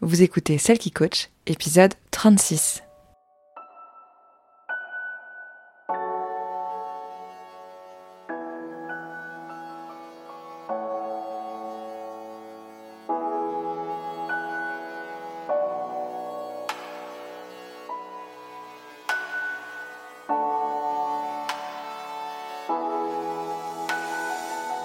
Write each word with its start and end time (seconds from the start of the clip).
Vous 0.00 0.22
écoutez 0.22 0.58
Celle 0.58 0.78
qui 0.78 0.92
coach, 0.92 1.28
épisode 1.46 1.92
36. 2.12 2.82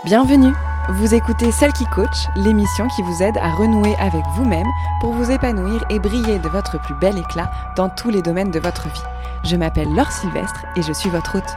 Bienvenue 0.06 0.54
Vous 0.90 1.16
écoutez 1.16 1.50
Celle 1.54 1.72
qui 1.72 1.86
coach, 1.86 2.28
l'émission 2.36 2.90
qui 2.90 3.02
vous 3.04 3.24
aide 3.24 3.38
à 3.38 3.52
renouer 3.52 3.96
avec 4.00 4.22
vous-même 4.36 4.68
pour 5.00 5.14
vous 5.14 5.32
épanouir 5.32 5.86
et 5.90 5.98
briller 5.98 6.40
de 6.40 6.50
votre 6.50 6.78
plus 6.78 6.94
bel 6.96 7.18
éclat 7.18 7.50
dans 7.78 7.90
tous 7.90 8.10
les 8.10 8.22
domaines 8.22 8.52
de 8.52 8.60
votre 8.60 8.90
vie. 8.90 9.02
Je 9.46 9.56
m'appelle 9.56 9.88
Laure 9.96 10.12
Sylvestre 10.12 10.66
et 10.76 10.82
je 10.82 10.92
suis 10.92 11.10
votre 11.10 11.38
hôte. 11.38 11.56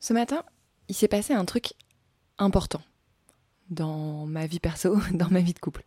Ce 0.00 0.12
matin, 0.12 0.42
il 0.88 0.96
s'est 0.96 1.06
passé 1.06 1.34
un 1.34 1.44
truc 1.44 1.74
important 2.36 2.82
dans 3.70 4.26
ma 4.26 4.46
vie 4.46 4.58
perso, 4.58 4.98
dans 5.12 5.30
ma 5.30 5.40
vie 5.40 5.54
de 5.54 5.60
couple 5.60 5.84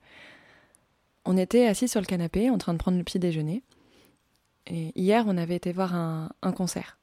on 1.25 1.37
était 1.37 1.67
assis 1.67 1.87
sur 1.87 1.99
le 1.99 2.05
canapé 2.05 2.49
en 2.49 2.57
train 2.57 2.73
de 2.73 2.77
prendre 2.77 2.97
le 2.97 3.03
petit 3.03 3.19
déjeuner. 3.19 3.63
Et 4.67 4.91
hier, 4.99 5.25
on 5.27 5.37
avait 5.37 5.55
été 5.55 5.71
voir 5.71 5.93
un, 5.93 6.51
concert. 6.55 6.97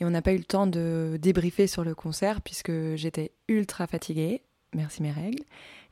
Et 0.00 0.04
on 0.04 0.10
n'a 0.10 0.22
pas 0.22 0.32
eu 0.32 0.38
le 0.38 0.44
temps 0.44 0.66
de 0.66 1.18
débriefer 1.20 1.66
sur 1.66 1.84
le 1.84 1.94
concert 1.94 2.40
puisque 2.40 2.72
j'étais 2.94 3.32
ultra 3.48 3.86
fatiguée. 3.86 4.42
Merci 4.74 5.02
mes 5.02 5.10
règles. 5.10 5.44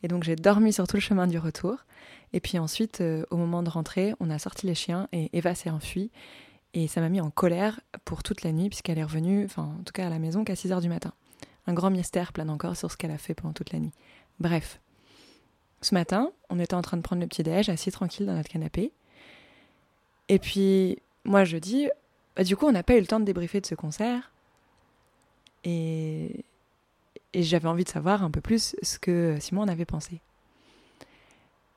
Et 0.03 0.09
donc 0.09 0.25
j'ai 0.25 0.37
dormi 0.37 0.73
sur 0.73 0.87
tout 0.87 0.97
le 0.97 1.03
chemin 1.03 1.27
du 1.27 1.39
retour. 1.39 1.85
Et 2.33 2.41
puis 2.41 2.59
ensuite, 2.59 3.03
euh, 3.03 3.25
au 3.31 3.37
moment 3.37 3.63
de 3.63 3.69
rentrer, 3.69 4.15
on 4.21 4.31
a 4.31 4.39
sorti 4.39 4.67
les 4.67 4.75
chiens 4.75 5.09
et 5.13 5.29
Eva 5.37 5.55
s'est 5.55 5.69
enfuie. 5.69 6.11
Et 6.73 6.87
ça 6.89 7.01
m'a 7.01 7.09
mis 7.09 7.21
en 7.21 7.31
colère 7.31 7.81
pour 8.05 8.23
toute 8.23 8.43
la 8.43 8.53
nuit 8.53 8.69
puisqu'elle 8.69 8.99
est 8.99 9.05
revenue, 9.05 9.45
enfin 9.45 9.75
en 9.79 9.83
tout 9.83 9.93
cas 9.93 10.07
à 10.07 10.11
la 10.11 10.19
maison, 10.19 10.45
qu'à 10.45 10.57
6 10.57 10.73
heures 10.73 10.81
du 10.81 10.89
matin. 10.89 11.13
Un 11.67 11.75
grand 11.75 11.91
mystère 11.91 12.33
plane 12.33 12.51
encore 12.51 12.77
sur 12.77 12.91
ce 12.91 12.97
qu'elle 12.97 13.11
a 13.11 13.19
fait 13.19 13.35
pendant 13.35 13.53
toute 13.53 13.73
la 13.73 13.81
nuit. 13.81 13.93
Bref, 14.39 14.81
ce 15.83 15.95
matin, 15.95 16.31
on 16.49 16.59
était 16.59 16.75
en 16.75 16.83
train 16.83 16.97
de 16.97 17.03
prendre 17.03 17.23
le 17.23 17.29
petit 17.29 17.43
déj, 17.43 17.69
assis 17.69 17.91
tranquille 17.91 18.27
dans 18.27 18.35
notre 18.35 18.51
canapé. 18.51 18.93
Et 20.29 20.39
puis, 20.39 20.99
moi, 21.25 21.45
je 21.45 21.57
dis, 21.57 21.89
bah, 22.37 22.45
du 22.45 22.57
coup, 22.57 22.67
on 22.67 22.73
n'a 22.73 22.83
pas 22.83 22.97
eu 22.97 23.01
le 23.01 23.07
temps 23.07 23.21
de 23.21 23.25
débriefer 23.25 23.61
de 23.61 23.67
ce 23.67 23.75
concert. 23.75 24.31
Et, 25.65 26.45
et 27.33 27.43
j'avais 27.43 27.69
envie 27.69 27.85
de 27.85 27.89
savoir 27.89 28.23
un 28.23 28.31
peu 28.31 28.41
plus 28.41 28.77
ce 28.83 28.99
que 28.99 29.37
Simon 29.41 29.63
en 29.63 29.69
avait 29.69 29.85
pensé. 29.85 30.21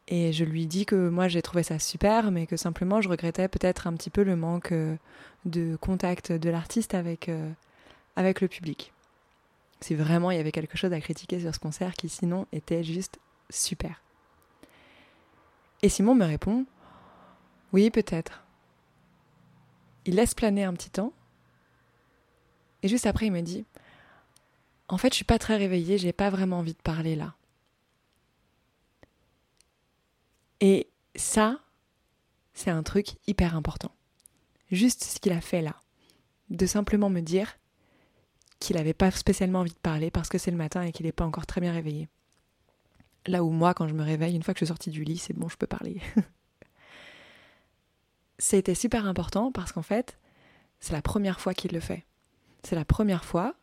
Et 0.07 0.33
je 0.33 0.43
lui 0.43 0.67
dis 0.67 0.85
que 0.85 1.09
moi 1.09 1.27
j'ai 1.27 1.41
trouvé 1.41 1.63
ça 1.63 1.79
super, 1.79 2.31
mais 2.31 2.45
que 2.45 2.57
simplement 2.57 3.01
je 3.01 3.09
regrettais 3.09 3.47
peut-être 3.47 3.87
un 3.87 3.93
petit 3.93 4.09
peu 4.09 4.23
le 4.23 4.35
manque 4.35 4.73
euh, 4.73 4.97
de 5.45 5.77
contact 5.77 6.31
de 6.31 6.49
l'artiste 6.49 6.93
avec, 6.93 7.29
euh, 7.29 7.49
avec 8.15 8.41
le 8.41 8.47
public. 8.47 8.91
Si 9.79 9.95
vraiment 9.95 10.31
il 10.31 10.37
y 10.37 10.39
avait 10.39 10.51
quelque 10.51 10.77
chose 10.77 10.91
à 10.91 10.99
critiquer 10.99 11.39
sur 11.39 11.53
ce 11.53 11.59
concert 11.59 11.93
qui 11.93 12.09
sinon 12.09 12.47
était 12.51 12.83
juste 12.83 13.17
super. 13.49 14.01
Et 15.81 15.89
Simon 15.89 16.15
me 16.15 16.25
répond 16.25 16.65
Oui, 17.71 17.89
peut-être. 17.89 18.43
Il 20.05 20.15
laisse 20.15 20.33
planer 20.33 20.63
un 20.63 20.73
petit 20.73 20.89
temps. 20.89 21.13
Et 22.81 22.87
juste 22.87 23.05
après, 23.05 23.27
il 23.27 23.31
me 23.31 23.41
dit 23.41 23.65
En 24.87 24.97
fait, 24.97 25.09
je 25.09 25.15
suis 25.15 25.25
pas 25.25 25.39
très 25.39 25.57
réveillée, 25.57 25.97
j'ai 25.97 26.13
pas 26.13 26.29
vraiment 26.29 26.59
envie 26.59 26.73
de 26.73 26.81
parler 26.81 27.15
là. 27.15 27.35
Et 30.59 30.89
ça, 31.15 31.59
c'est 32.53 32.71
un 32.71 32.83
truc 32.83 33.15
hyper 33.27 33.55
important. 33.55 33.91
Juste 34.71 35.03
ce 35.03 35.19
qu'il 35.19 35.33
a 35.33 35.41
fait 35.41 35.61
là. 35.61 35.75
De 36.49 36.65
simplement 36.65 37.09
me 37.09 37.19
dire 37.19 37.57
qu'il 38.59 38.77
n'avait 38.77 38.93
pas 38.93 39.11
spécialement 39.11 39.59
envie 39.59 39.73
de 39.73 39.77
parler 39.77 40.09
parce 40.11 40.29
que 40.29 40.37
c'est 40.37 40.51
le 40.51 40.57
matin 40.57 40.81
et 40.83 40.93
qu'il 40.93 41.05
n'est 41.05 41.11
pas 41.11 41.25
encore 41.25 41.45
très 41.45 41.59
bien 41.59 41.73
réveillé. 41.73 42.07
Là 43.25 43.43
où 43.43 43.49
moi, 43.51 43.73
quand 43.73 43.87
je 43.87 43.93
me 43.93 44.03
réveille, 44.03 44.35
une 44.35 44.43
fois 44.43 44.53
que 44.53 44.59
je 44.59 44.65
suis 44.65 44.69
sortie 44.69 44.89
du 44.89 45.03
lit, 45.03 45.17
c'est 45.17 45.33
bon, 45.33 45.49
je 45.49 45.57
peux 45.57 45.67
parler. 45.67 46.01
C'était 48.37 48.75
super 48.75 49.05
important 49.05 49.51
parce 49.51 49.71
qu'en 49.71 49.81
fait, 49.81 50.17
c'est 50.79 50.93
la 50.93 51.01
première 51.01 51.39
fois 51.39 51.53
qu'il 51.53 51.71
le 51.71 51.79
fait. 51.79 52.05
C'est 52.63 52.75
la 52.75 52.85
première 52.85 53.23
fois 53.23 53.55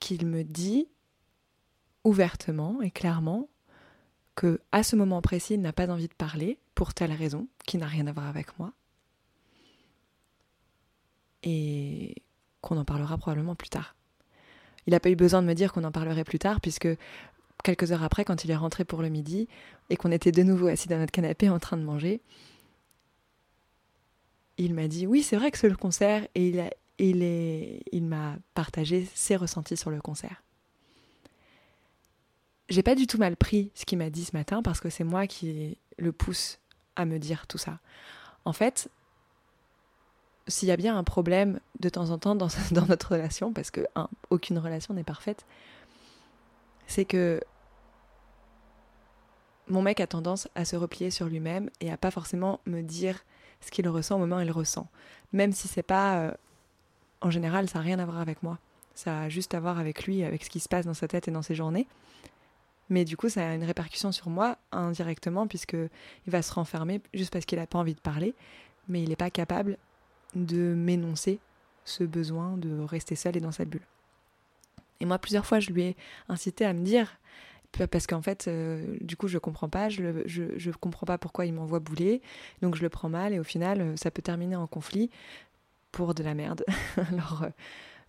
qu'il 0.00 0.26
me 0.26 0.44
dit 0.44 0.88
ouvertement 2.04 2.80
et 2.82 2.90
clairement 2.90 3.48
que 4.34 4.60
à 4.72 4.82
ce 4.82 4.94
moment 4.94 5.22
précis, 5.22 5.54
il 5.54 5.60
n'a 5.60 5.72
pas 5.72 5.88
envie 5.88 6.08
de 6.08 6.14
parler 6.14 6.58
pour 6.74 6.94
telle 6.94 7.12
raison 7.12 7.48
qui 7.66 7.78
n'a 7.78 7.86
rien 7.86 8.06
à 8.06 8.12
voir 8.12 8.26
avec 8.26 8.58
moi 8.58 8.72
et 11.42 12.14
qu'on 12.60 12.76
en 12.76 12.84
parlera 12.84 13.16
probablement 13.18 13.54
plus 13.54 13.68
tard. 13.68 13.94
Il 14.86 14.92
n'a 14.92 15.00
pas 15.00 15.10
eu 15.10 15.16
besoin 15.16 15.42
de 15.42 15.46
me 15.46 15.54
dire 15.54 15.72
qu'on 15.72 15.84
en 15.84 15.92
parlerait 15.92 16.24
plus 16.24 16.38
tard 16.38 16.60
puisque 16.60 16.88
quelques 17.62 17.92
heures 17.92 18.02
après, 18.02 18.24
quand 18.24 18.44
il 18.44 18.50
est 18.50 18.56
rentré 18.56 18.84
pour 18.84 19.02
le 19.02 19.08
midi 19.08 19.48
et 19.90 19.96
qu'on 19.96 20.12
était 20.12 20.32
de 20.32 20.42
nouveau 20.42 20.68
assis 20.68 20.88
dans 20.88 20.98
notre 20.98 21.12
canapé 21.12 21.48
en 21.48 21.58
train 21.58 21.76
de 21.76 21.82
manger, 21.82 22.20
il 24.56 24.74
m'a 24.74 24.88
dit 24.88 25.06
oui, 25.06 25.22
c'est 25.22 25.36
vrai 25.36 25.50
que 25.50 25.58
c'est 25.58 25.68
le 25.68 25.76
concert 25.76 26.26
et 26.34 26.48
il, 26.48 26.60
a, 26.60 26.70
il, 26.98 27.22
est, 27.22 27.82
il 27.92 28.04
m'a 28.04 28.36
partagé 28.54 29.08
ses 29.14 29.36
ressentis 29.36 29.76
sur 29.76 29.90
le 29.90 30.00
concert. 30.00 30.42
J'ai 32.68 32.82
pas 32.82 32.94
du 32.94 33.06
tout 33.06 33.18
mal 33.18 33.36
pris 33.36 33.70
ce 33.74 33.86
qu'il 33.86 33.98
m'a 33.98 34.10
dit 34.10 34.24
ce 34.24 34.36
matin 34.36 34.62
parce 34.62 34.80
que 34.80 34.90
c'est 34.90 35.04
moi 35.04 35.26
qui 35.26 35.78
le 35.96 36.12
pousse 36.12 36.58
à 36.96 37.06
me 37.06 37.18
dire 37.18 37.46
tout 37.46 37.56
ça. 37.56 37.78
En 38.44 38.52
fait, 38.52 38.90
s'il 40.48 40.68
y 40.68 40.72
a 40.72 40.76
bien 40.76 40.96
un 40.96 41.04
problème 41.04 41.60
de 41.80 41.88
temps 41.88 42.10
en 42.10 42.18
temps 42.18 42.34
dans, 42.34 42.48
dans 42.72 42.86
notre 42.86 43.12
relation, 43.12 43.52
parce 43.52 43.70
que 43.70 43.86
aucune 44.30 44.58
relation 44.58 44.92
n'est 44.92 45.04
parfaite, 45.04 45.46
c'est 46.88 47.04
que 47.04 47.40
mon 49.68 49.82
mec 49.82 50.00
a 50.00 50.06
tendance 50.06 50.48
à 50.54 50.64
se 50.64 50.74
replier 50.74 51.10
sur 51.10 51.26
lui-même 51.26 51.70
et 51.80 51.92
à 51.92 51.96
pas 51.96 52.10
forcément 52.10 52.60
me 52.66 52.80
dire 52.80 53.24
ce 53.60 53.70
qu'il 53.70 53.88
ressent 53.88 54.16
au 54.16 54.18
moment 54.18 54.38
où 54.38 54.40
il 54.40 54.50
ressent. 54.50 54.88
Même 55.32 55.52
si 55.52 55.68
c'est 55.68 55.82
pas. 55.82 56.18
Euh, 56.18 56.32
en 57.20 57.30
général, 57.30 57.68
ça 57.68 57.78
n'a 57.78 57.84
rien 57.84 57.98
à 57.98 58.04
voir 58.04 58.18
avec 58.18 58.42
moi. 58.42 58.58
Ça 58.94 59.20
a 59.22 59.28
juste 59.28 59.54
à 59.54 59.60
voir 59.60 59.78
avec 59.78 60.04
lui, 60.06 60.24
avec 60.24 60.42
ce 60.44 60.50
qui 60.50 60.60
se 60.60 60.68
passe 60.68 60.86
dans 60.86 60.94
sa 60.94 61.08
tête 61.08 61.28
et 61.28 61.30
dans 61.30 61.42
ses 61.42 61.54
journées. 61.54 61.86
Mais 62.88 63.04
du 63.04 63.16
coup, 63.16 63.28
ça 63.28 63.46
a 63.46 63.54
une 63.54 63.64
répercussion 63.64 64.12
sur 64.12 64.30
moi 64.30 64.56
indirectement, 64.72 65.46
puisqu'il 65.46 65.90
va 66.26 66.42
se 66.42 66.52
renfermer 66.54 67.02
juste 67.12 67.32
parce 67.32 67.44
qu'il 67.44 67.58
n'a 67.58 67.66
pas 67.66 67.78
envie 67.78 67.94
de 67.94 68.00
parler, 68.00 68.34
mais 68.88 69.02
il 69.02 69.10
n'est 69.10 69.16
pas 69.16 69.30
capable 69.30 69.76
de 70.34 70.74
m'énoncer 70.74 71.38
ce 71.84 72.04
besoin 72.04 72.56
de 72.56 72.80
rester 72.80 73.14
seul 73.14 73.36
et 73.36 73.40
dans 73.40 73.52
sa 73.52 73.64
bulle. 73.64 73.86
Et 75.00 75.06
moi, 75.06 75.18
plusieurs 75.18 75.46
fois, 75.46 75.60
je 75.60 75.70
lui 75.70 75.82
ai 75.82 75.96
incité 76.28 76.64
à 76.64 76.72
me 76.72 76.82
dire, 76.82 77.18
parce 77.90 78.06
qu'en 78.06 78.22
fait, 78.22 78.48
euh, 78.48 78.96
du 79.00 79.16
coup, 79.16 79.28
je 79.28 79.38
comprends 79.38 79.68
pas, 79.68 79.88
je, 79.88 80.02
ne 80.02 80.22
je, 80.26 80.70
comprends 80.70 81.06
pas 81.06 81.18
pourquoi 81.18 81.46
il 81.46 81.52
m'envoie 81.52 81.78
bouler, 81.78 82.22
donc 82.62 82.74
je 82.74 82.82
le 82.82 82.88
prends 82.88 83.08
mal, 83.08 83.32
et 83.32 83.38
au 83.38 83.44
final, 83.44 83.80
euh, 83.80 83.96
ça 83.96 84.10
peut 84.10 84.22
terminer 84.22 84.56
en 84.56 84.66
conflit 84.66 85.10
pour 85.92 86.14
de 86.14 86.22
la 86.22 86.34
merde. 86.34 86.64
Alors, 87.12 87.44
euh, 87.44 87.50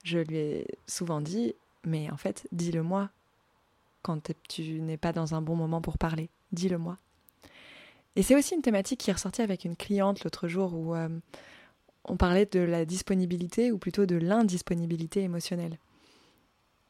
je 0.03 0.19
lui 0.19 0.37
ai 0.37 0.67
souvent 0.87 1.21
dit, 1.21 1.53
mais 1.85 2.09
en 2.09 2.17
fait, 2.17 2.47
dis-le-moi 2.51 3.09
quand 4.01 4.31
tu 4.47 4.79
n'es 4.79 4.95
pas 4.95 5.11
dans 5.11 5.35
un 5.35 5.41
bon 5.41 5.57
moment 5.57 5.81
pour 5.81 5.97
parler, 5.97 6.29
dis-le-moi. 6.53 6.97
Et 8.15 8.23
c'est 8.23 8.35
aussi 8.35 8.55
une 8.55 8.61
thématique 8.61 9.01
qui 9.01 9.09
est 9.09 9.13
ressortie 9.13 9.41
avec 9.41 9.65
une 9.65 9.75
cliente 9.75 10.23
l'autre 10.23 10.47
jour 10.47 10.73
où 10.73 10.95
on 12.05 12.17
parlait 12.17 12.45
de 12.45 12.61
la 12.61 12.85
disponibilité, 12.85 13.73
ou 13.73 13.77
plutôt 13.77 14.05
de 14.05 14.15
l'indisponibilité 14.15 15.21
émotionnelle. 15.21 15.77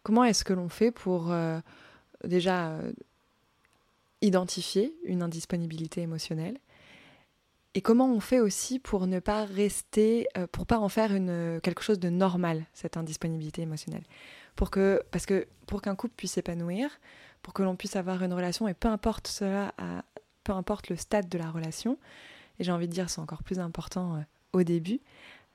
Comment 0.03 0.23
est-ce 0.23 0.43
que 0.43 0.53
l'on 0.53 0.69
fait 0.69 0.91
pour 0.91 1.31
euh, 1.31 1.59
déjà 2.23 2.69
euh, 2.69 2.91
identifier 4.21 4.95
une 5.03 5.21
indisponibilité 5.21 6.01
émotionnelle 6.01 6.57
et 7.75 7.81
comment 7.81 8.11
on 8.11 8.19
fait 8.19 8.39
aussi 8.39 8.79
pour 8.79 9.05
ne 9.05 9.19
pas 9.19 9.45
rester, 9.45 10.27
euh, 10.37 10.47
pour 10.51 10.65
pas 10.65 10.79
en 10.79 10.89
faire 10.89 11.13
une, 11.13 11.59
quelque 11.61 11.83
chose 11.83 11.99
de 11.99 12.09
normal, 12.09 12.65
cette 12.73 12.97
indisponibilité 12.97 13.61
émotionnelle? 13.61 14.03
Pour 14.55 14.71
que, 14.71 15.03
Parce 15.11 15.27
que 15.27 15.47
pour 15.67 15.83
qu'un 15.83 15.95
couple 15.95 16.15
puisse 16.15 16.31
s'épanouir, 16.31 16.89
pour 17.43 17.53
que 17.53 17.61
l'on 17.61 17.75
puisse 17.75 17.95
avoir 17.95 18.23
une 18.23 18.33
relation, 18.33 18.67
et 18.67 18.73
peu 18.73 18.87
importe 18.87 19.27
cela, 19.27 19.75
peu 20.43 20.51
importe 20.51 20.89
le 20.89 20.95
stade 20.95 21.29
de 21.29 21.37
la 21.37 21.51
relation, 21.51 21.99
et 22.57 22.63
j'ai 22.63 22.71
envie 22.71 22.87
de 22.87 22.91
dire 22.91 23.09
c'est 23.09 23.21
encore 23.21 23.43
plus 23.43 23.59
important 23.59 24.23
au 24.51 24.63
début, 24.63 24.99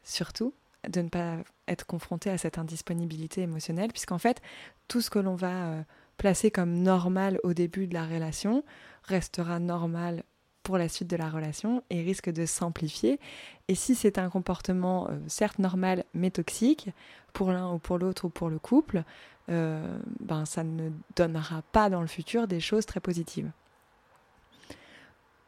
surtout, 0.05 0.55
de 0.89 1.01
ne 1.01 1.09
pas 1.09 1.37
être 1.69 1.87
confronté 1.87 2.31
à 2.31 2.39
cette 2.39 2.59
indisponibilité 2.59 3.43
émotionnelle, 3.43 3.91
puisqu'en 3.91 4.19
fait, 4.19 4.41
tout 4.89 5.01
ce 5.01 5.11
que 5.11 5.19
l'on 5.19 5.35
va 5.35 5.67
euh, 5.67 5.83
placer 6.17 6.51
comme 6.51 6.75
normal 6.83 7.39
au 7.43 7.55
début 7.55 7.87
de 7.87 7.95
la 7.95 8.07
relation 8.07 8.65
restera 9.05 9.59
normal 9.59 10.23
pour 10.63 10.79
la 10.79 10.89
suite 10.89 11.09
de 11.09 11.17
la 11.17 11.29
relation 11.29 11.83
et 11.91 12.03
risque 12.03 12.31
de 12.31 12.47
s'amplifier. 12.47 13.21
Et 13.69 13.75
si 13.75 13.95
c'est 13.95 14.19
un 14.19 14.31
comportement 14.31 15.09
euh, 15.11 15.19
certes 15.29 15.59
normal 15.59 16.05
mais 16.15 16.31
toxique, 16.31 16.91
pour 17.33 17.53
l'un 17.53 17.73
ou 17.73 17.79
pour 17.79 17.99
l'autre 17.99 18.25
ou 18.25 18.31
pour 18.31 18.49
le 18.49 18.59
couple, 18.59 19.05
euh, 19.51 19.99
ben, 20.21 20.47
ça 20.47 20.65
ne 20.65 20.91
donnera 21.17 21.63
pas 21.73 21.91
dans 21.91 22.01
le 22.01 22.07
futur 22.07 22.49
des 22.49 22.61
choses 22.61 22.87
très 22.87 23.01
positives. 23.01 23.51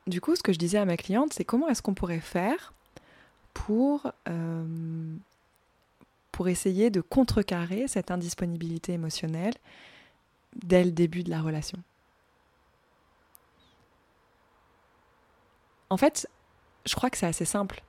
Du 0.07 0.21
coup, 0.21 0.37
ce 0.37 0.43
que 0.43 0.53
je 0.53 0.59
disais 0.59 0.79
à 0.79 0.85
ma 0.85 0.97
cliente, 0.97 1.33
c'est 1.33 1.45
comment 1.45 1.69
est-ce 1.69 1.83
qu'on 1.83 1.95
pourrait 1.95 2.21
faire 2.21 2.75
pour, 3.57 4.13
euh, 4.29 5.17
pour 6.31 6.49
essayer 6.49 6.91
de 6.91 7.01
contrecarrer 7.01 7.89
cette 7.89 8.11
indisponibilité 8.11 8.93
émotionnelle 8.93 9.55
dès 10.55 10.85
le 10.85 10.91
début 10.91 11.23
de 11.23 11.31
la 11.31 11.41
relation. 11.41 11.79
En 15.89 15.97
fait, 15.97 16.29
je 16.85 16.95
crois 16.95 17.09
que 17.09 17.17
c'est 17.17 17.27
assez 17.27 17.47
simple. 17.47 17.83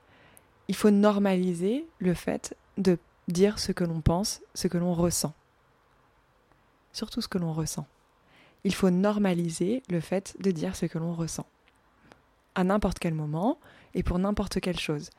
Il 0.68 0.74
faut 0.74 0.90
normaliser 0.90 1.86
le 1.98 2.14
fait 2.14 2.56
de 2.78 2.98
dire 3.28 3.58
ce 3.58 3.72
que 3.72 3.84
l'on 3.84 4.00
pense, 4.00 4.40
ce 4.54 4.68
que 4.68 4.78
l'on 4.78 4.94
ressent. 4.94 5.34
Surtout 6.94 7.20
ce 7.20 7.28
que 7.28 7.38
l'on 7.38 7.52
ressent. 7.52 7.86
Il 8.64 8.74
faut 8.74 8.90
normaliser 8.90 9.82
le 9.90 10.00
fait 10.00 10.34
de 10.40 10.50
dire 10.50 10.76
ce 10.76 10.86
que 10.86 10.98
l'on 10.98 11.12
ressent. 11.12 11.46
À 12.54 12.64
n'importe 12.64 12.98
quel 12.98 13.14
moment 13.14 13.58
et 13.94 14.02
pour 14.02 14.18
n'importe 14.18 14.60
quelle 14.60 14.78
chose. 14.78 15.10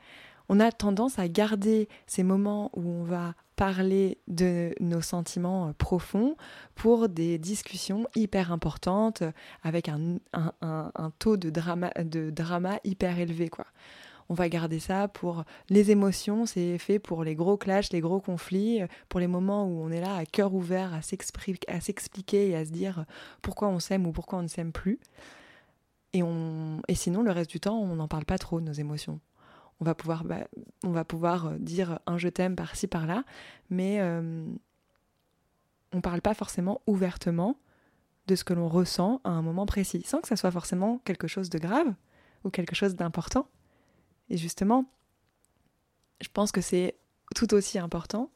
On 0.52 0.60
a 0.60 0.72
tendance 0.72 1.20
à 1.20 1.28
garder 1.28 1.88
ces 2.08 2.24
moments 2.24 2.72
où 2.76 2.90
on 2.90 3.04
va 3.04 3.36
parler 3.56 4.18
de 4.28 4.74
nos 4.80 5.02
sentiments 5.02 5.68
euh, 5.68 5.74
profonds 5.74 6.36
pour 6.74 7.08
des 7.08 7.38
discussions 7.38 8.08
hyper 8.16 8.52
importantes 8.52 9.22
avec 9.62 9.90
un, 9.90 10.20
taux 11.20 11.38
de 11.38 11.50
drama, 11.52 12.80
hyper 12.84 13.20
élevé. 13.20 13.52
On 14.28 14.34
va 14.34 14.50
garder 14.50 14.80
ça 14.80 15.08
pour 15.08 15.44
les 15.70 15.92
émotions, 15.92 16.48
c'est 16.48 16.80
fait 16.80 16.98
pour 16.98 17.24
les 17.24 17.36
gros 17.36 17.58
clashs, 17.58 17.92
les 17.92 18.00
gros 18.00 18.20
conflits, 18.20 18.82
pour 19.08 19.20
les 19.20 19.28
moments 19.28 19.66
où 19.66 19.84
on 19.84 19.92
est 19.92 20.02
là 20.02 20.16
à 20.16 20.26
cœur 20.26 20.54
ouvert 20.54 20.94
à 20.94 21.02
s'expliquer 21.02 22.50
et 22.50 22.56
à 22.56 22.66
se 22.66 22.72
dire 22.72 23.06
pourquoi 23.44 23.68
on 23.68 23.80
s'aime 23.80 24.08
ou 24.08 24.12
pourquoi 24.12 24.40
on 24.40 24.44
ne 24.44 24.48
s'aime 24.48 24.72
plus. 24.72 25.00
Et, 26.14 26.24
on, 26.24 26.82
et 26.88 26.96
sinon, 26.96 27.22
le 27.22 27.32
reste 27.32 27.52
du 27.52 27.60
temps, 27.60 27.78
on 27.78 27.96
n'en 27.96 28.08
parle 28.08 28.26
pas 28.26 28.40
trop 28.40 28.62
nos 28.62 28.74
émotions 28.74 29.20
on 29.80 29.86
va 29.86 29.96
pouvoir, 29.96 30.24
bah, 30.24 30.48
on 30.84 30.92
va 30.92 31.06
pouvoir 31.06 31.48
euh, 31.48 31.58
dire 31.58 32.00
un 32.06 32.18
je 32.18 32.28
t'aime 32.28 32.56
par-ci 32.56 32.88
par-là, 32.88 33.24
mais 33.70 34.00
euh, 34.02 34.46
on 35.94 35.98
ne 35.98 36.02
parle 36.02 36.22
pas 36.22 36.34
forcément 36.34 36.82
ouvertement 36.88 37.58
de 38.28 38.36
ce 38.36 38.44
que 38.44 38.54
l'on 38.54 38.68
ressent 38.68 39.22
à 39.24 39.30
un 39.30 39.42
moment 39.42 39.66
précis, 39.66 40.04
sans 40.06 40.22
que 40.22 40.28
ça 40.28 40.36
soit 40.36 40.52
forcément 40.52 41.00
quelque 41.06 41.28
chose 41.28 41.50
de 41.50 41.58
grave 41.58 41.94
ou 42.44 42.50
quelque 42.50 42.76
chose 42.76 42.96
d'important. 42.96 43.48
Et 44.30 44.38
justement, 44.38 44.86
je 46.22 46.28
pense 46.32 46.52
que 46.52 46.62
c'est 46.62 46.96
tout 47.36 47.54
aussi 47.54 47.80
important 47.80 48.30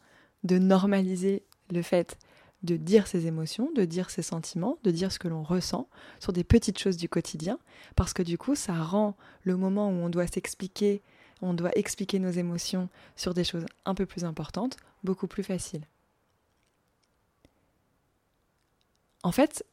de 0.44 0.58
normaliser 0.58 1.44
le 1.72 1.82
fait 1.82 2.18
de 2.64 2.78
dire 2.78 3.08
ses 3.08 3.28
émotions, 3.28 3.70
de 3.76 3.84
dire 3.84 4.10
ses 4.10 4.22
sentiments, 4.22 4.78
de 4.84 4.92
dire 4.92 5.12
ce 5.12 5.20
que 5.20 5.28
l'on 5.28 5.44
ressent 5.44 5.90
sur 6.20 6.32
des 6.32 6.46
petites 6.46 6.80
choses 6.80 6.98
du 6.98 7.10
quotidien, 7.10 7.60
parce 7.96 8.14
que 8.14 8.24
du 8.24 8.38
coup, 8.38 8.56
ça 8.56 8.74
rend 8.82 9.16
le 9.44 9.58
moment 9.58 9.90
où 9.90 9.94
on 9.94 10.10
doit 10.10 10.28
s'expliquer 10.28 11.04
on 11.44 11.54
doit 11.54 11.78
expliquer 11.78 12.20
nos 12.20 12.32
émotions 12.32 12.90
sur 13.16 13.34
des 13.34 13.44
choses 13.44 13.66
un 13.86 13.96
peu 13.96 14.06
plus 14.06 14.24
importantes, 14.24 14.78
beaucoup 15.04 15.28
plus 15.28 15.44
facile. 15.44 15.86
En 19.24 19.32
fait, 19.32 19.66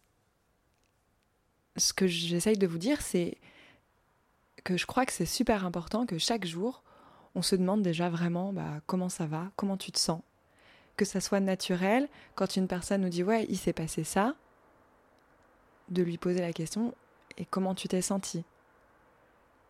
ce 1.76 1.92
que 1.92 2.06
j'essaye 2.06 2.56
de 2.56 2.66
vous 2.66 2.78
dire, 2.78 3.00
c'est 3.00 3.38
que 4.64 4.76
je 4.76 4.86
crois 4.86 5.06
que 5.06 5.12
c'est 5.12 5.26
super 5.26 5.64
important 5.64 6.06
que 6.06 6.18
chaque 6.18 6.44
jour, 6.44 6.82
on 7.34 7.42
se 7.42 7.56
demande 7.56 7.82
déjà 7.82 8.10
vraiment 8.10 8.52
bah, 8.52 8.80
comment 8.86 9.08
ça 9.08 9.26
va, 9.26 9.50
comment 9.56 9.76
tu 9.76 9.92
te 9.92 9.98
sens. 9.98 10.22
Que 10.96 11.04
ça 11.04 11.20
soit 11.20 11.40
naturel, 11.40 12.08
quand 12.34 12.56
une 12.56 12.68
personne 12.68 13.02
nous 13.02 13.08
dit 13.08 13.22
ouais, 13.22 13.46
il 13.48 13.56
s'est 13.56 13.72
passé 13.72 14.04
ça, 14.04 14.34
de 15.88 16.02
lui 16.02 16.18
poser 16.18 16.40
la 16.40 16.52
question 16.52 16.94
et 17.38 17.44
comment 17.44 17.74
tu 17.74 17.88
t'es 17.88 18.02
senti 18.02 18.44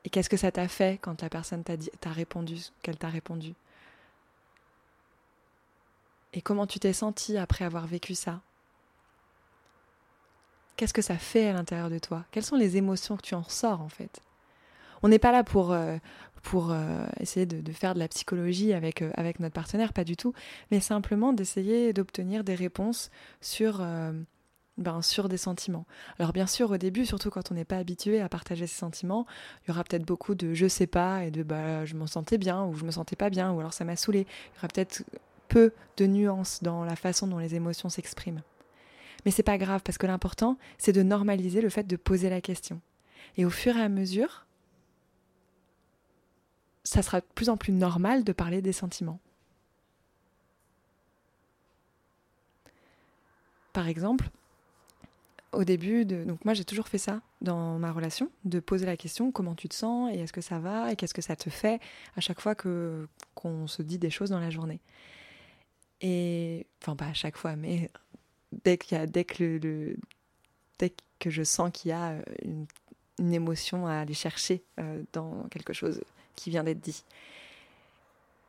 et 0.05 0.11
qu'est-ce 0.11 0.31
que 0.31 0.37
ça 0.37 0.51
t'a 0.51 0.69
fait 0.69 0.99
quand 1.01 1.23
la 1.23 1.29
personne 1.29 1.63
t'a, 1.63 1.77
dit, 1.77 1.91
t'a 2.01 2.11
répondu 2.11 2.57
qu'elle 2.83 2.97
t'a 2.97 3.09
répondu? 3.09 3.55
Et 6.33 6.43
comment 6.43 6.67
tu 6.67 6.79
t'es 6.79 6.93
senti 6.93 7.37
après 7.37 7.65
avoir 7.65 7.87
vécu 7.87 8.15
ça? 8.15 8.41
Qu'est-ce 10.77 10.95
que 10.95 11.03
ça 11.03 11.19
fait 11.19 11.49
à 11.49 11.53
l'intérieur 11.53 11.91
de 11.91 11.99
toi? 11.99 12.25
Quelles 12.31 12.45
sont 12.45 12.57
les 12.57 12.77
émotions 12.77 13.17
que 13.17 13.23
tu 13.23 13.35
en 13.35 13.43
ressors 13.43 13.83
en 13.83 13.89
fait? 13.89 14.23
On 15.03 15.09
n'est 15.09 15.19
pas 15.19 15.33
là 15.33 15.45
pour, 15.45 15.73
euh, 15.73 15.97
pour 16.43 16.71
euh, 16.71 17.07
essayer 17.19 17.47
de, 17.47 17.73
faire 17.73 17.95
de 17.95 17.99
la 17.99 18.09
psychologie 18.09 18.73
avec, 18.73 19.03
euh, 19.03 19.11
avec 19.15 19.41
notre 19.41 19.55
partenaire, 19.55 19.93
pas 19.93 20.05
du 20.05 20.17
tout, 20.17 20.33
mais 20.71 20.81
simplement 20.81 21.33
d'essayer 21.33 21.93
d'obtenir 21.93 22.45
des 22.45 22.55
réponses 22.55 23.11
sur 23.41 23.85
ben, 24.81 25.03
sur 25.03 25.29
des 25.29 25.37
sentiments. 25.37 25.87
Alors 26.19 26.33
bien 26.33 26.47
sûr, 26.47 26.71
au 26.71 26.77
début, 26.79 27.07
surtout 27.07 27.31
quand 27.31 27.53
on 27.53 27.55
n'est 27.55 27.65
pas 27.65 27.77
habitué 27.77 28.21
à 28.21 28.29
partager 28.29 28.67
ses 28.67 28.77
sentiments, 28.77 29.27
il 29.63 29.69
y 29.69 29.71
aura 29.71 29.85
peut-être 29.85 30.07
beaucoup 30.07 30.35
de 30.35 30.55
je 30.55 30.67
sais 30.67 30.87
pas 30.87 31.25
et 31.25 31.31
de 31.31 31.43
bah 31.43 31.85
je 31.85 31.95
m'en 31.95 32.07
sentais 32.07 32.39
bien 32.39 32.65
ou 32.65 32.75
je 32.75 32.85
me 32.85 32.91
sentais 32.91 33.17
pas 33.17 33.31
bien 33.31 33.53
ou 33.53 33.61
alors 33.61 33.75
ça 33.75 33.85
m'a 33.85 33.97
saoulé. 33.97 34.21
Il 34.21 34.57
y 34.57 34.59
aura 34.59 34.69
peut-être 34.69 35.05
peu 35.49 35.73
de 35.99 36.07
nuances 36.07 36.63
dans 36.63 36.85
la 36.85 36.97
façon 36.97 37.27
dont 37.27 37.39
les 37.39 37.55
émotions 37.55 37.91
s'expriment. 37.91 38.43
Mais 39.27 39.31
c'est 39.31 39.43
pas 39.43 39.59
grave 39.59 39.83
parce 39.85 39.99
que 39.99 40.07
l'important, 40.07 40.57
c'est 40.79 40.93
de 40.93 41.03
normaliser 41.03 41.61
le 41.61 41.69
fait 41.69 41.87
de 41.87 41.97
poser 41.97 42.31
la 42.31 42.41
question. 42.41 42.81
Et 43.37 43.45
au 43.45 43.51
fur 43.51 43.77
et 43.77 43.83
à 43.83 43.91
mesure, 43.91 44.47
ça 46.85 47.03
sera 47.03 47.21
de 47.21 47.27
plus 47.35 47.51
en 47.51 47.59
plus 47.59 47.73
normal 47.73 48.25
de 48.25 48.33
parler 48.33 48.63
des 48.63 48.73
sentiments. 48.73 49.21
Par 53.73 53.89
exemple, 53.89 54.31
au 55.53 55.65
début, 55.65 56.05
de, 56.05 56.25
donc 56.25 56.45
moi 56.45 56.55
j'ai 56.55 56.65
toujours 56.65 56.89
fait 56.89 56.99
ça 56.99 57.21
dans 57.41 57.79
ma 57.79 57.91
relation, 57.93 58.31
de 58.45 58.61
poser 58.61 58.87
la 58.87 58.97
question 58.97 59.33
comment 59.33 59.55
tu 59.55 59.69
te 59.69 59.75
sens 59.75 60.13
et 60.13 60.19
est-ce 60.21 60.33
que 60.33 60.41
ça 60.41 60.59
va 60.59 60.93
et 60.93 60.97
qu'est-ce 60.97 61.15
que 61.15 61.23
ça 61.23 61.37
te 61.37 61.51
fait 61.51 61.81
à 62.17 62.21
chaque 62.21 62.41
fois 62.41 62.55
que 62.55 63.09
qu'on 63.35 63.67
se 63.67 63.83
dit 63.83 63.99
des 63.99 64.11
choses 64.11 64.31
dans 64.31 64.41
la 64.41 64.51
journée. 64.51 64.81
Et 66.01 66.67
enfin 66.81 66.97
pas 66.97 67.07
à 67.07 67.15
chaque 67.15 67.37
fois, 67.37 67.57
mais 67.57 67.91
dès 68.65 68.79
qu'il 68.79 68.97
y 68.97 69.01
a, 69.01 69.07
dès 69.07 69.25
que 69.25 69.43
le, 69.43 69.97
dès 70.79 70.93
que 71.19 71.31
je 71.31 71.43
sens 71.43 71.71
qu'il 71.73 71.91
y 71.91 71.93
a 71.93 72.13
euh, 72.13 72.23
une, 72.43 72.67
émotion 73.35 73.87
à 73.87 73.97
aller 73.97 74.15
chercher 74.15 74.63
euh, 74.79 75.03
dans 75.13 75.47
quelque 75.51 75.75
chose 75.75 76.01
qui 76.37 76.49
vient 76.49 76.65
d'être 76.65 76.81
dit. 76.81 77.05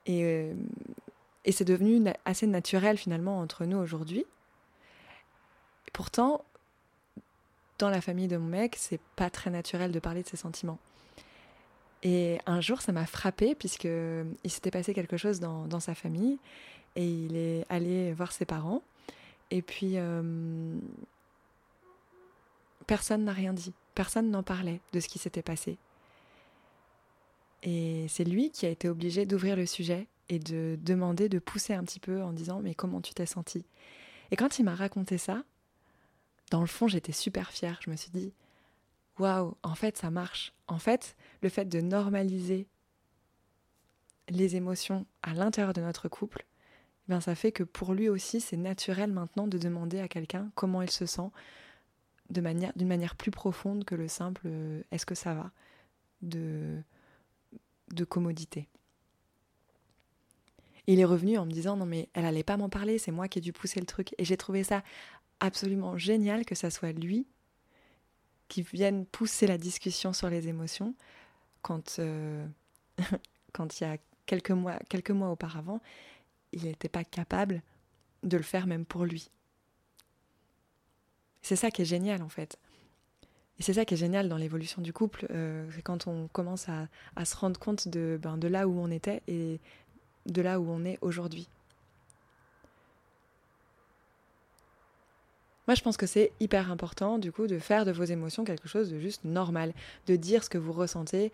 Et, 0.06 0.24
euh, 0.24 0.54
et 1.44 1.51
c'est 1.51 1.65
devenu 1.65 2.01
assez 2.24 2.47
naturel 2.47 2.97
finalement 2.97 3.39
entre 3.39 3.65
nous 3.65 3.77
aujourd'hui. 3.77 4.25
Pourtant, 5.92 6.45
dans 7.81 7.90
la 7.90 8.00
famille 8.00 8.28
de 8.28 8.38
mon 8.38 8.47
mec, 8.47 8.76
c'est 8.78 9.02
pas 9.16 9.30
très 9.30 9.50
naturel 9.50 9.92
de 9.92 10.00
parler 10.00 10.21
de 10.21 10.28
ses 10.28 10.38
sentiments. 10.38 10.78
Et 12.04 12.40
un 12.45 12.61
jour, 12.61 12.81
ça 12.81 12.92
m'a 12.92 13.06
frappé 13.06 13.56
puisque 13.56 13.85
il 13.85 14.52
s'était 14.52 14.71
passé 14.71 14.94
quelque 14.94 15.18
chose 15.18 15.40
dans, 15.40 15.80
sa 15.80 15.95
famille 15.95 16.38
et 16.95 17.07
il 17.07 17.35
est 17.35 17.66
allé 17.69 18.14
voir 18.14 18.31
ses 18.31 18.45
parents. 18.45 18.81
Et 19.50 19.61
puis, 19.61 19.94
euh, 19.95 20.78
personne 22.88 23.26
n'a 23.26 23.33
rien 23.33 23.54
dit. 23.54 23.73
Personne 23.95 24.30
n'en 24.30 24.44
parlait 24.44 24.80
de 24.94 25.00
ce 25.00 25.07
qui 25.07 25.19
s'était 25.19 25.42
passé. 25.42 25.78
Et 27.64 28.06
c'est 28.09 28.23
lui 28.23 28.52
qui 28.52 28.66
a 28.66 28.69
été 28.69 28.90
obligé 28.90 29.26
d'ouvrir 29.26 29.56
le 29.56 29.66
sujet 29.66 30.07
et 30.30 30.40
de 30.40 30.78
demander, 30.81 31.30
de 31.30 31.40
pousser 31.40 31.73
un 31.73 31.83
petit 31.83 32.00
peu 32.00 32.21
en 32.21 32.31
disant 32.31 32.59
Mais 32.61 32.73
comment 32.73 33.02
tu 33.02 33.14
t'es 33.14 33.26
senti 33.26 33.64
Et 34.31 34.35
quand 34.35 34.57
il 34.59 34.66
m'a 34.66 34.76
raconté 34.76 35.18
ça, 35.18 35.44
dans 36.51 36.61
le 36.61 36.67
fond, 36.67 36.87
j'étais 36.87 37.13
super 37.13 37.49
fière. 37.49 37.79
Je 37.83 37.89
me 37.89 37.95
suis 37.95 38.11
dit, 38.11 38.33
waouh, 39.17 39.55
en 39.63 39.73
fait, 39.73 39.97
ça 39.97 40.11
marche. 40.11 40.53
En 40.67 40.77
fait, 40.77 41.15
le 41.41 41.49
fait 41.49 41.65
de 41.65 41.81
normaliser 41.81 42.67
les 44.29 44.55
émotions 44.55 45.07
à 45.23 45.33
l'intérieur 45.33 45.73
de 45.73 45.81
notre 45.81 46.09
couple, 46.09 46.45
eh 47.07 47.11
ben, 47.11 47.21
ça 47.21 47.33
fait 47.35 47.51
que 47.51 47.63
pour 47.63 47.93
lui 47.93 48.09
aussi, 48.09 48.41
c'est 48.41 48.57
naturel 48.57 49.11
maintenant 49.11 49.47
de 49.47 49.57
demander 49.57 49.99
à 49.99 50.07
quelqu'un 50.07 50.51
comment 50.53 50.81
il 50.81 50.91
se 50.91 51.05
sent 51.05 51.29
d'une 52.29 52.87
manière 52.87 53.15
plus 53.15 53.31
profonde 53.31 53.83
que 53.83 53.95
le 53.95 54.07
simple 54.07 54.43
euh, 54.45 54.81
est-ce 54.91 55.05
que 55.05 55.15
ça 55.15 55.33
va 55.33 55.51
de, 56.21 56.81
de 57.91 58.05
commodité. 58.05 58.69
il 60.87 60.99
est 60.99 61.05
revenu 61.05 61.37
en 61.37 61.45
me 61.45 61.51
disant 61.51 61.75
non 61.75 61.85
mais 61.85 62.07
elle 62.13 62.25
allait 62.25 62.43
pas 62.43 62.55
m'en 62.55 62.69
parler, 62.69 62.99
c'est 62.99 63.11
moi 63.11 63.27
qui 63.27 63.39
ai 63.39 63.41
dû 63.41 63.51
pousser 63.51 63.79
le 63.79 63.85
truc. 63.85 64.13
Et 64.17 64.23
j'ai 64.23 64.37
trouvé 64.37 64.63
ça 64.63 64.83
absolument 65.42 65.98
génial 65.98 66.45
que 66.45 66.56
ça 66.56 66.69
soit 66.69 66.94
lui 66.94 67.28
qui 68.48 68.62
vienne 68.62 69.06
pousser 69.06 69.48
la 69.48 69.57
discussion 69.57 70.14
sur 70.14 70.30
les 70.30 70.48
émotions 70.48 70.95
quand, 71.62 71.98
euh, 72.00 72.48
quand 73.54 73.80
il 73.80 73.83
y 73.83 73.88
a 73.88 73.98
quelques 74.26 74.52
mois, 74.52 74.78
quelques 74.90 75.12
mois 75.12 75.30
auparavant, 75.30 75.81
il 76.54 76.64
n'était 76.64 76.90
pas 76.90 77.04
capable 77.04 77.62
de 78.24 78.38
le 78.38 78.44
faire 78.44 78.68
même 78.68 78.86
pour 78.86 79.06
lui. 79.06 79.30
C'est 81.42 81.56
ça 81.56 81.71
qui 81.71 81.81
est 81.81 81.86
génial 81.86 82.21
en 82.21 82.30
fait. 82.30 82.57
Et 83.57 83.64
c'est 83.64 83.74
ça 83.74 83.86
qui 83.86 83.94
est 83.94 83.98
génial 83.98 84.28
dans 84.28 84.38
l'évolution 84.38 84.81
du 84.81 84.92
couple, 84.92 85.28
euh, 85.30 85.69
c'est 85.74 85.81
quand 85.81 86.07
on 86.07 86.28
commence 86.28 86.68
à, 86.68 87.26
se 87.26 87.36
rendre 87.36 87.60
compte 87.60 87.88
de, 87.88 88.19
ben, 88.21 88.38
de 88.38 88.48
là 88.48 88.68
où 88.68 88.80
on 88.80 88.90
était 88.90 89.21
et 89.28 89.60
de 90.26 90.42
là 90.42 90.60
où 90.60 90.69
on 90.69 90.83
est 90.83 90.98
aujourd'hui. 91.02 91.48
Moi, 95.68 95.75
je 95.75 95.81
pense 95.81 95.97
que 95.97 96.07
c'est 96.07 96.31
hyper 96.39 96.71
important, 96.71 97.18
du 97.18 97.31
coup, 97.31 97.47
de 97.47 97.59
faire 97.59 97.85
de 97.85 97.91
vos 97.91 98.03
émotions 98.03 98.44
quelque 98.44 98.68
chose 98.68 98.91
de 98.91 98.99
juste 98.99 99.23
normal, 99.23 99.73
de 100.07 100.15
dire 100.15 100.44
ce 100.44 100.49
que 100.49 100.57
vous 100.57 100.73
ressentez 100.73 101.31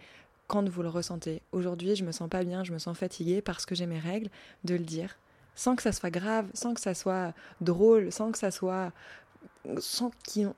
quand 0.48 0.67
vous 0.67 0.81
le 0.81 0.89
ressentez. 0.89 1.41
Aujourd'hui, 1.51 1.96
je 1.96 2.03
me 2.03 2.12
sens 2.12 2.29
pas 2.29 2.43
bien, 2.43 2.63
je 2.63 2.74
me 2.74 2.79
sens 2.79 2.98
fatiguée 2.98 3.41
parce 3.41 3.65
que 3.65 3.75
j'ai 3.75 3.86
mes 3.86 4.00
règles, 4.00 4.29
de 4.63 4.75
le 4.75 4.84
dire, 4.84 5.17
sans 5.55 5.75
que 5.75 5.84
ça 5.84 5.91
soit 5.91 6.10
grave, 6.10 6.48
sans 6.53 6.74
que 6.74 6.81
ça 6.81 6.93
soit 6.93 7.34
drôle, 7.62 8.12
sans 8.12 8.31
que 8.31 8.38
ça 8.38 8.51
soit 8.51 8.91
sans 9.79 10.12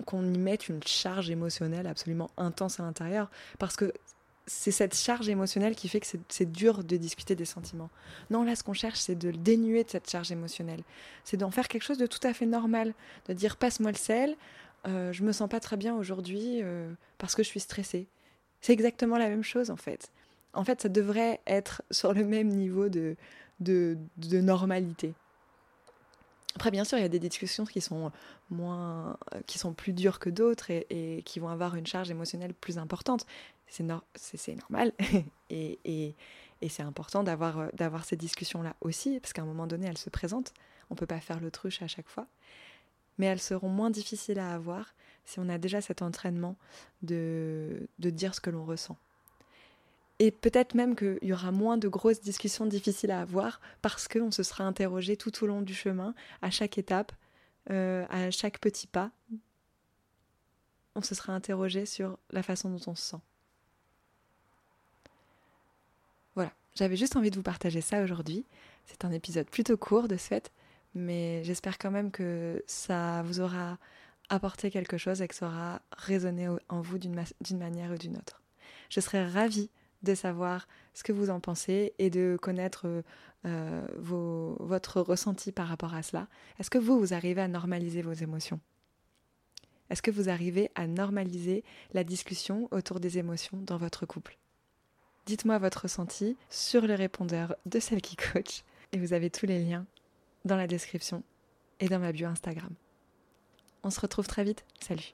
qu'on 0.05 0.33
y 0.33 0.37
mette 0.37 0.69
une 0.69 0.83
charge 0.83 1.29
émotionnelle 1.29 1.87
absolument 1.87 2.29
intense 2.37 2.79
à 2.79 2.83
l'intérieur, 2.83 3.29
parce 3.57 3.75
que 3.75 3.93
c'est 4.49 4.71
cette 4.71 4.95
charge 4.95 5.29
émotionnelle 5.29 5.75
qui 5.75 5.87
fait 5.87 5.99
que 5.99 6.07
c'est 6.27 6.51
dur 6.51 6.83
de 6.83 6.97
discuter 6.97 7.35
des 7.35 7.45
sentiments. 7.45 7.89
Non, 8.31 8.43
là, 8.43 8.55
ce 8.55 8.63
qu'on 8.63 8.73
cherche, 8.73 8.99
c'est 8.99 9.15
de 9.15 9.29
le 9.29 9.37
dénuer 9.37 9.83
de 9.83 9.89
cette 9.89 10.09
charge 10.09 10.31
émotionnelle. 10.31 10.81
C'est 11.23 11.37
d'en 11.37 11.51
faire 11.51 11.67
quelque 11.67 11.83
chose 11.83 11.99
de 11.99 12.07
tout 12.07 12.19
à 12.23 12.33
fait 12.33 12.47
normal, 12.47 12.93
de 13.27 13.33
dire 13.33 13.57
passe-moi 13.57 13.91
le 13.91 13.97
sel, 13.97 14.35
euh, 14.87 15.13
je 15.13 15.23
me 15.23 15.31
sens 15.31 15.47
pas 15.49 15.59
très 15.59 15.77
bien 15.77 15.95
aujourd'hui 15.95 16.61
euh, 16.63 16.91
parce 17.19 17.35
que 17.35 17.43
je 17.43 17.47
suis 17.47 17.59
stressée. 17.59 18.07
C'est 18.59 18.73
exactement 18.73 19.17
la 19.17 19.29
même 19.29 19.43
chose 19.43 19.69
en 19.69 19.77
fait. 19.77 20.11
En 20.53 20.63
fait, 20.63 20.81
ça 20.81 20.89
devrait 20.89 21.39
être 21.45 21.83
sur 21.91 22.13
le 22.13 22.25
même 22.25 22.47
niveau 22.47 22.89
de, 22.89 23.15
de, 23.59 23.97
de 24.17 24.41
normalité. 24.41 25.13
Après, 26.59 26.71
bien 26.71 26.83
sûr, 26.83 26.97
il 26.97 27.01
y 27.03 27.05
a 27.05 27.09
des 27.09 27.19
discussions 27.19 27.63
qui 27.63 27.79
sont 27.79 28.11
moins, 28.49 29.15
qui 29.47 29.57
sont 29.57 29.73
plus 29.73 29.93
dures 29.93 30.19
que 30.19 30.29
d'autres 30.29 30.71
et, 30.71 31.23
qui 31.23 31.39
vont 31.39 31.47
avoir 31.47 31.75
une 31.75 31.87
charge 31.87 32.11
émotionnelle 32.11 32.53
plus 32.53 32.77
importante. 32.77 33.25
C'est 33.65 33.83
normal 33.83 34.91
et, 35.49 36.15
c'est 36.67 36.83
important 36.83 37.23
d'avoir 37.23 38.03
ces 38.03 38.17
discussions-là 38.17 38.75
aussi, 38.81 39.21
parce 39.21 39.31
qu'à 39.31 39.41
un 39.41 39.45
moment 39.45 39.67
donné, 39.67 39.87
elles 39.87 39.97
se 39.97 40.09
présentent. 40.09 40.53
On 40.89 40.95
ne 40.95 40.97
peut 40.97 41.05
pas 41.05 41.21
faire 41.21 41.39
l'autruche 41.39 41.81
à 41.81 41.87
chaque 41.87 42.09
fois. 42.09 42.27
Mais 43.19 43.27
elles 43.27 43.39
seront 43.39 43.69
moins 43.69 43.89
difficiles 43.89 44.39
à 44.39 44.53
avoir 44.53 44.93
si 45.23 45.39
on 45.39 45.47
a 45.47 45.57
déjà 45.57 45.79
cet 45.79 46.01
entraînement 46.01 46.57
de 47.03 47.87
dire 47.97 48.35
ce 48.35 48.41
que 48.41 48.49
l'on 48.49 48.65
ressent. 48.65 48.97
Et 50.21 50.31
peut-être 50.31 50.75
même 50.75 50.97
qu'il 50.97 51.17
y 51.21 51.31
aura 51.31 51.51
moins 51.51 51.77
de 51.77 51.87
grosses 51.87 52.19
discussions 52.19 52.65
difficiles 52.65 53.11
à 53.11 53.21
avoir 53.21 53.61
parce 53.81 54.09
qu'on 54.09 54.31
se 54.31 54.43
sera 54.43 54.65
interrogé 54.65 55.15
tout 55.15 55.43
au 55.43 55.47
long 55.47 55.61
du 55.61 55.73
chemin, 55.73 56.13
à 56.41 56.51
chaque 56.51 56.77
étape, 56.77 57.13
euh, 57.69 58.05
à 58.09 58.29
chaque 58.29 58.59
petit 58.59 58.85
pas. 58.85 59.11
On 60.95 61.01
se 61.01 61.15
sera 61.15 61.33
interrogé 61.33 61.85
sur 61.85 62.17
la 62.31 62.43
façon 62.43 62.69
dont 62.69 62.91
on 62.91 62.95
se 62.95 63.11
sent. 63.11 63.21
Voilà, 66.35 66.51
j'avais 66.75 66.97
juste 66.97 67.15
envie 67.15 67.31
de 67.31 67.37
vous 67.37 67.43
partager 67.43 67.79
ça 67.79 68.03
aujourd'hui. 68.03 68.45
C'est 68.87 69.05
un 69.05 69.11
épisode 69.11 69.47
plutôt 69.47 69.77
court 69.77 70.09
de 70.09 70.17
ce 70.17 70.27
fait, 70.27 70.51
mais 70.95 71.43
j'espère 71.45 71.77
quand 71.77 71.91
même 71.91 72.11
que 72.11 72.61
ça 72.67 73.23
vous 73.23 73.39
aura 73.39 73.77
apporté 74.27 74.69
quelque 74.69 74.97
chose 74.97 75.21
et 75.21 75.29
que 75.29 75.35
ça 75.35 75.47
aura 75.47 75.81
résonné 75.95 76.49
en 76.67 76.81
vous 76.81 76.97
d'une 76.97 77.15
manière 77.57 77.91
ou 77.91 77.97
d'une 77.97 78.17
autre. 78.17 78.41
Je 78.89 78.99
serais 78.99 79.25
ravie 79.25 79.69
de 80.03 80.15
savoir 80.15 80.67
ce 80.93 81.03
que 81.03 81.11
vous 81.11 81.29
en 81.29 81.39
pensez 81.39 81.93
et 81.99 82.09
de 82.09 82.37
connaître 82.41 83.03
euh, 83.45 83.87
vos, 83.97 84.55
votre 84.59 85.01
ressenti 85.01 85.51
par 85.51 85.67
rapport 85.67 85.93
à 85.93 86.03
cela. 86.03 86.27
Est-ce 86.59 86.69
que 86.69 86.77
vous, 86.77 86.99
vous 86.99 87.13
arrivez 87.13 87.41
à 87.41 87.47
normaliser 87.47 88.01
vos 88.01 88.13
émotions? 88.13 88.59
Est-ce 89.89 90.01
que 90.01 90.11
vous 90.11 90.29
arrivez 90.29 90.69
à 90.75 90.87
normaliser 90.87 91.63
la 91.93 92.03
discussion 92.03 92.67
autour 92.71 92.99
des 92.99 93.17
émotions 93.17 93.57
dans 93.61 93.77
votre 93.77 94.05
couple? 94.05 94.37
Dites-moi 95.25 95.57
votre 95.57 95.83
ressenti 95.83 96.37
sur 96.49 96.85
le 96.85 96.95
répondeur 96.95 97.55
de 97.65 97.79
celle 97.79 98.01
qui 98.01 98.15
coach 98.15 98.63
et 98.91 98.97
vous 98.97 99.13
avez 99.13 99.29
tous 99.29 99.45
les 99.45 99.63
liens 99.63 99.85
dans 100.45 100.55
la 100.55 100.67
description 100.67 101.23
et 101.79 101.87
dans 101.87 101.99
ma 101.99 102.11
bio 102.11 102.27
Instagram. 102.27 102.73
On 103.83 103.89
se 103.89 103.99
retrouve 103.99 104.27
très 104.27 104.43
vite. 104.43 104.65
Salut 104.79 105.13